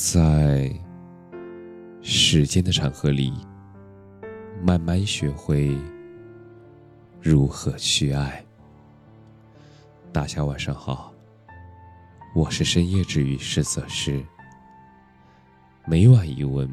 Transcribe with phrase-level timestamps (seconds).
[0.00, 0.72] 在
[2.02, 3.32] 时间的长河里，
[4.62, 5.76] 慢慢学会
[7.20, 8.46] 如何去爱。
[10.12, 11.12] 大家晚上好，
[12.32, 14.24] 我是深夜治愈师泽师，
[15.84, 16.68] 每晚一文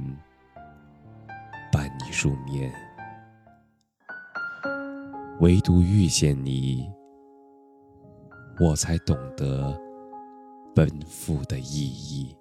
[1.71, 2.71] 伴你入眠。
[5.39, 6.87] 唯独遇见你，
[8.59, 9.75] 我才懂得
[10.75, 12.37] 奔赴的意义。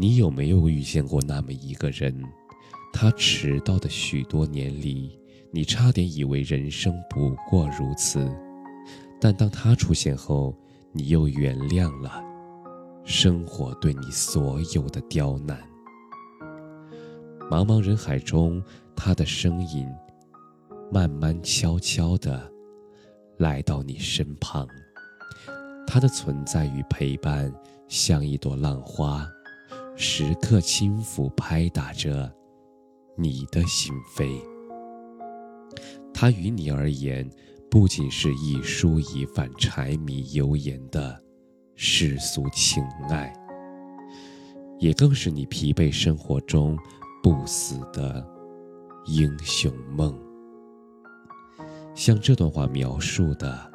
[0.00, 2.14] 你有没有遇见过那么一个人？
[2.92, 5.18] 他迟到的许多年里，
[5.50, 8.30] 你差点以为人生不过如此，
[9.20, 10.56] 但当他出现后，
[10.92, 12.22] 你又原谅了
[13.04, 15.58] 生活对你所有的刁难。
[17.50, 18.62] 茫茫人海中，
[18.94, 19.88] 他的身影
[20.92, 22.40] 慢慢悄悄地
[23.38, 24.64] 来到你身旁。
[25.86, 27.52] 他的存在与陪伴，
[27.88, 29.28] 像一朵浪花，
[30.00, 32.32] 时刻轻抚拍打着
[33.16, 34.40] 你的心扉。
[36.14, 37.28] 他与你而言，
[37.68, 41.20] 不仅是一蔬一饭、柴米油盐的
[41.74, 43.32] 世俗情爱，
[44.78, 46.78] 也更是你疲惫生活中。
[47.20, 48.24] 不死的
[49.06, 50.16] 英雄梦，
[51.92, 53.72] 像这段话描述的：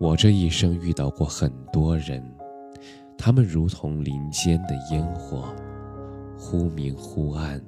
[0.00, 2.20] 我这一生遇到过很多人，
[3.18, 5.52] 他们如同林间的烟火，
[6.38, 7.60] 忽明忽暗，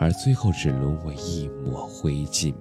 [0.00, 2.52] 而最后只沦为一抹灰烬。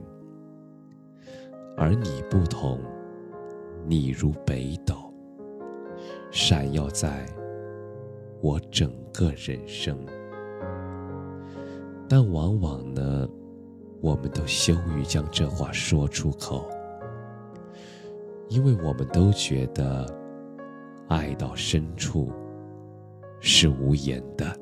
[1.75, 2.80] 而你不同，
[3.88, 4.95] 你如北斗，
[6.30, 7.25] 闪耀在
[8.41, 9.97] 我整个人生。
[12.08, 13.28] 但往往呢，
[14.02, 16.69] 我们都羞于将这话说出口，
[18.50, 20.06] 因为我们都觉得，
[21.08, 22.32] 爱到深处
[23.40, 24.56] 是无言的。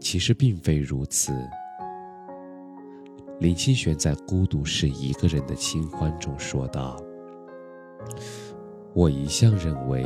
[0.00, 1.32] 其实并非如此。
[3.40, 6.96] 林清玄在《孤独是一个人的清欢》中说道
[8.94, 10.04] ：“我一向认为，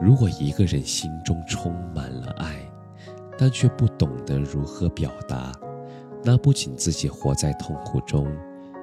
[0.00, 2.56] 如果一个人心中充满了爱。”
[3.38, 5.52] 但却不懂得如何表达，
[6.22, 8.30] 那不仅自己活在痛苦中，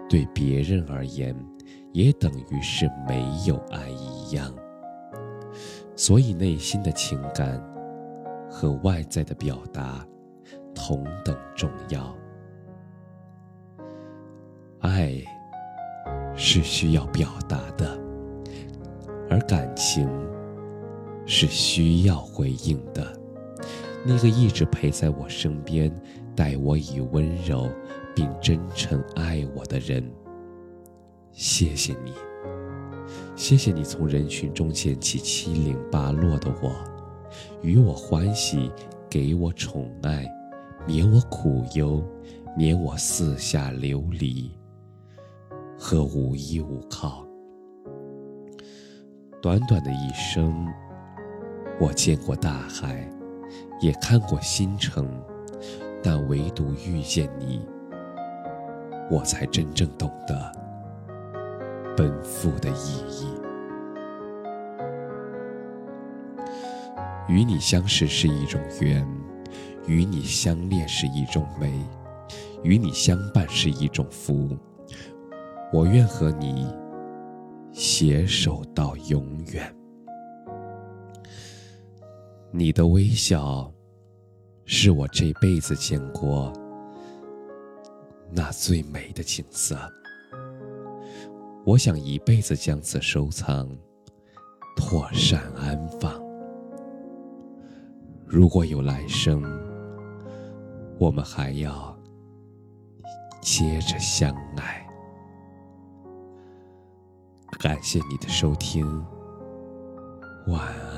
[0.09, 1.33] 对别人而言，
[1.93, 4.53] 也等于是没有爱一样。
[5.99, 7.61] 所以，内心的情感
[8.49, 10.07] 和外在的表达
[10.73, 12.15] 同等重要。
[14.79, 15.13] 爱
[16.37, 17.99] 是需要表达的，
[19.29, 20.07] 而感情
[21.25, 23.05] 是需要回应的。
[24.05, 25.93] 那个一直陪在我身边，
[26.33, 27.69] 待我以温柔
[28.15, 30.01] 并真诚爱我的人，
[31.33, 32.13] 谢谢你，
[33.39, 36.75] 谢谢你从人群中捡起七零八落的我，
[37.61, 38.69] 与我欢喜，
[39.09, 40.29] 给我宠爱，
[40.85, 42.03] 免我苦忧，
[42.57, 44.51] 免我四下流离
[45.79, 47.25] 和无依无靠。
[49.41, 50.67] 短短的一生，
[51.79, 53.09] 我见过大海。
[53.79, 55.09] 也看过星辰，
[56.03, 57.65] 但唯独遇见你，
[59.09, 60.58] 我才真正懂得
[61.99, 63.27] 奔赴的意义。
[67.27, 69.05] 与你相识是一种缘，
[69.85, 71.73] 与你相恋是一种美，
[72.63, 74.57] 与你相伴是一种福。
[75.73, 76.73] 我愿和你
[77.73, 79.75] 携手到永远。
[82.49, 83.69] 你的微笑，
[84.63, 86.53] 是我这辈子见过
[88.31, 89.77] 那最美的景色。
[91.69, 93.69] 我想一辈子将此收藏，
[94.75, 96.19] 妥善安放。
[98.25, 99.43] 如果有来生，
[100.97, 101.95] 我们还要
[103.39, 104.83] 接着相爱。
[107.59, 109.05] 感谢你的收听，
[110.47, 110.88] 晚安。